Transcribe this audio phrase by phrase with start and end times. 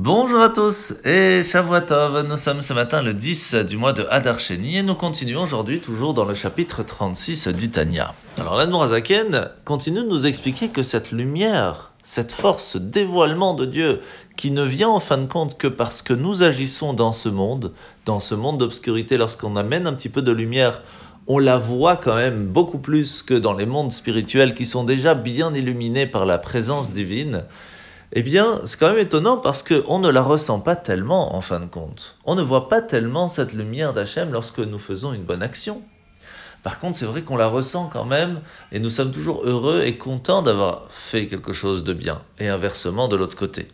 [0.00, 4.38] Bonjour à tous et Shavuatov, nous sommes ce matin le 10 du mois de Hadar
[4.38, 8.14] Sheni et nous continuons aujourd'hui toujours dans le chapitre 36 du Tanya.
[8.38, 14.00] Alors l'Admorazaken continue de nous expliquer que cette lumière, cette force, ce dévoilement de Dieu
[14.36, 17.72] qui ne vient en fin de compte que parce que nous agissons dans ce monde,
[18.04, 20.82] dans ce monde d'obscurité, lorsqu'on amène un petit peu de lumière,
[21.26, 25.14] on la voit quand même beaucoup plus que dans les mondes spirituels qui sont déjà
[25.14, 27.42] bien illuminés par la présence divine
[28.12, 31.60] eh bien, c'est quand même étonnant parce qu'on ne la ressent pas tellement en fin
[31.60, 32.16] de compte.
[32.24, 35.82] On ne voit pas tellement cette lumière d'Hachem lorsque nous faisons une bonne action.
[36.62, 38.40] Par contre, c'est vrai qu'on la ressent quand même
[38.72, 43.08] et nous sommes toujours heureux et contents d'avoir fait quelque chose de bien et inversement
[43.08, 43.68] de l'autre côté.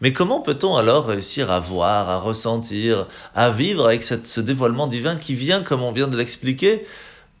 [0.00, 5.16] Mais comment peut-on alors réussir à voir, à ressentir, à vivre avec ce dévoilement divin
[5.16, 6.86] qui vient, comme on vient de l'expliquer,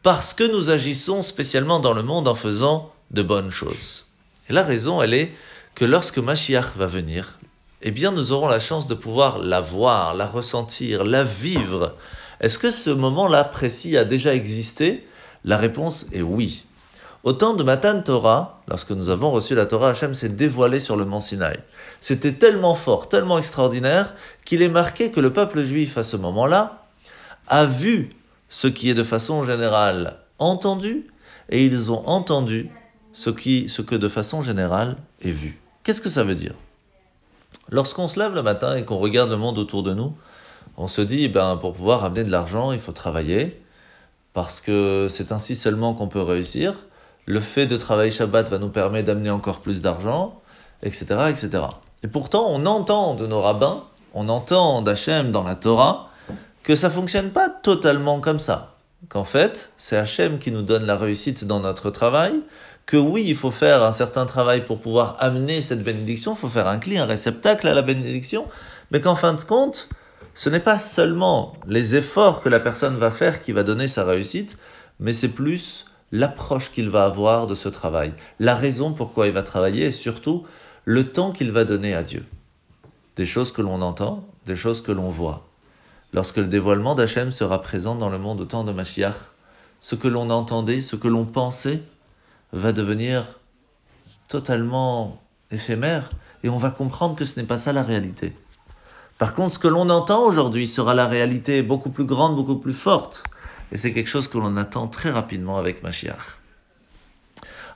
[0.02, 4.06] parce que nous agissons spécialement dans le monde en faisant de bonnes choses?
[4.48, 5.32] Et la raison, elle est
[5.74, 7.38] que lorsque Mashiach va venir,
[7.82, 11.96] eh bien nous aurons la chance de pouvoir la voir, la ressentir, la vivre.
[12.40, 15.06] Est-ce que ce moment-là précis a déjà existé?
[15.44, 16.64] La réponse est oui.
[17.24, 20.96] Au temps de Matan Torah, lorsque nous avons reçu la Torah, Hachem s'est dévoilé sur
[20.96, 21.58] le mont Sinaï.
[22.00, 26.86] C'était tellement fort, tellement extraordinaire, qu'il est marqué que le peuple juif, à ce moment-là,
[27.46, 28.10] a vu
[28.48, 31.06] ce qui est de façon générale entendu,
[31.48, 32.70] et ils ont entendu
[33.12, 35.61] ce, ce que de façon générale est vu.
[35.82, 36.54] Qu'est-ce que ça veut dire?
[37.68, 40.14] Lorsqu'on se lève le matin et qu'on regarde le monde autour de nous,
[40.76, 43.60] on se dit, ben, pour pouvoir amener de l'argent, il faut travailler,
[44.32, 46.74] parce que c'est ainsi seulement qu'on peut réussir.
[47.26, 50.40] Le fait de travailler Shabbat va nous permettre d'amener encore plus d'argent,
[50.84, 51.64] etc., etc.
[52.04, 56.10] Et pourtant, on entend de nos rabbins, on entend d'Hachem dans la Torah,
[56.62, 58.71] que ça fonctionne pas totalement comme ça.
[59.08, 62.40] Qu'en fait, c'est Hachem qui nous donne la réussite dans notre travail,
[62.86, 66.48] que oui, il faut faire un certain travail pour pouvoir amener cette bénédiction, il faut
[66.48, 68.46] faire un clé, un réceptacle à la bénédiction,
[68.90, 69.88] mais qu'en fin de compte,
[70.34, 74.04] ce n'est pas seulement les efforts que la personne va faire qui va donner sa
[74.04, 74.56] réussite,
[74.98, 79.42] mais c'est plus l'approche qu'il va avoir de ce travail, la raison pourquoi il va
[79.42, 80.44] travailler et surtout
[80.84, 82.24] le temps qu'il va donner à Dieu.
[83.16, 85.51] Des choses que l'on entend, des choses que l'on voit.
[86.12, 89.16] Lorsque le dévoilement d'Hachem sera présent dans le monde au temps de Mashiach,
[89.80, 91.82] ce que l'on entendait, ce que l'on pensait,
[92.52, 93.40] va devenir
[94.28, 96.10] totalement éphémère
[96.44, 98.34] et on va comprendre que ce n'est pas ça la réalité.
[99.16, 102.72] Par contre, ce que l'on entend aujourd'hui sera la réalité beaucoup plus grande, beaucoup plus
[102.72, 103.24] forte.
[103.70, 106.38] Et c'est quelque chose que l'on attend très rapidement avec Mashiach.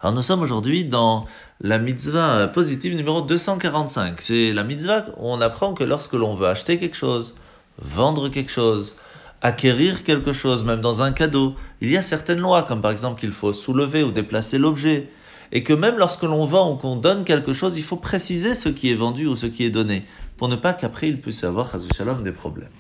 [0.03, 1.25] Alors nous sommes aujourd'hui dans
[1.61, 4.21] la mitzvah positive numéro 245.
[4.21, 7.35] C'est la mitzvah où on apprend que lorsque l'on veut acheter quelque chose,
[7.79, 8.97] vendre quelque chose,
[9.43, 13.21] acquérir quelque chose, même dans un cadeau, il y a certaines lois, comme par exemple
[13.21, 15.09] qu'il faut soulever ou déplacer l'objet,
[15.53, 18.69] et que même lorsque l'on vend ou qu'on donne quelque chose, il faut préciser ce
[18.69, 20.05] qui est vendu ou ce qui est donné,
[20.37, 22.71] pour ne pas qu'après il puisse avoir, shalom, des problèmes.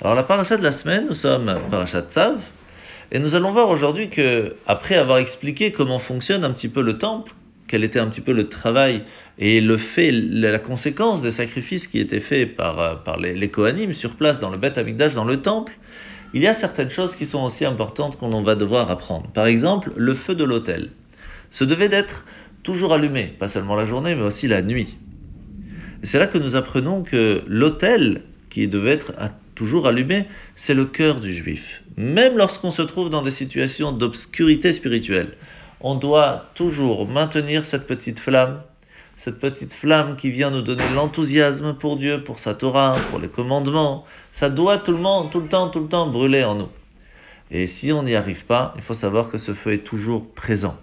[0.00, 2.36] Alors la paracha de la semaine, nous sommes paracha Tzav,
[3.12, 6.96] et nous allons voir aujourd'hui que, après avoir expliqué comment fonctionne un petit peu le
[6.96, 7.32] temple,
[7.70, 9.04] quel était un petit peu le travail
[9.38, 13.94] et le fait, la conséquence des sacrifices qui étaient faits par, euh, par les, les
[13.94, 15.72] sur place dans le Beth Amikdash, dans le temple,
[16.34, 19.28] il y a certaines choses qui sont aussi importantes qu'on va devoir apprendre.
[19.28, 20.90] Par exemple, le feu de l'autel.
[21.50, 22.24] Ce devait d'être
[22.64, 24.96] toujours allumé, pas seulement la journée, mais aussi la nuit.
[26.02, 29.12] c'est là que nous apprenons que l'autel, qui devait être
[29.54, 30.24] toujours allumé,
[30.56, 31.84] c'est le cœur du juif.
[31.96, 35.36] Même lorsqu'on se trouve dans des situations d'obscurité spirituelle
[35.80, 38.60] on doit toujours maintenir cette petite flamme,
[39.16, 43.28] cette petite flamme qui vient nous donner l'enthousiasme pour Dieu, pour sa Torah, pour les
[43.28, 44.04] commandements.
[44.32, 46.68] Ça doit tout le monde, tout le temps, tout le temps brûler en nous.
[47.50, 50.76] Et si on n'y arrive pas, il faut savoir que ce feu est toujours présent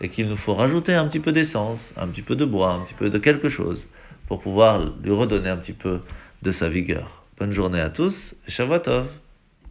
[0.00, 2.84] et qu'il nous faut rajouter un petit peu d'essence, un petit peu de bois, un
[2.84, 3.88] petit peu de quelque chose
[4.26, 6.00] pour pouvoir lui redonner un petit peu
[6.42, 7.22] de sa vigueur.
[7.38, 8.82] Bonne journée à tous et Shavuot